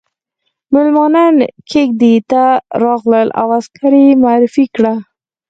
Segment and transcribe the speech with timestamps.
[0.73, 1.27] ميلمانه
[1.69, 2.43] کېږدۍ ته
[2.83, 4.93] راغلل او عسکره يې معرفي کړه.